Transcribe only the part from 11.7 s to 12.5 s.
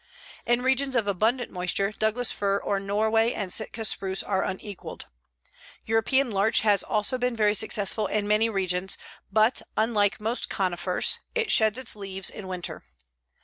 its leaves in